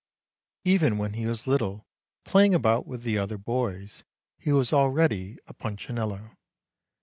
[0.65, 1.85] Even when he was little,
[2.25, 4.03] play ing about with the other boys,
[4.39, 6.31] he was already a Punchinello.